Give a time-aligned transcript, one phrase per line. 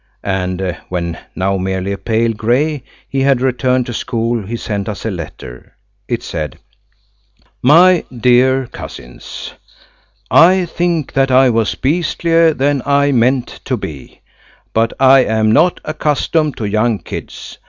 [0.23, 5.05] And when, now merely a pale grey, he had returned to school, he sent us
[5.05, 5.77] a letter.
[6.07, 6.57] It said:
[7.61, 9.53] "My dear Cousins,
[10.31, 14.21] "I think that I was beastlier than I meant to be,
[14.73, 17.59] but I am not accustomed to young kids.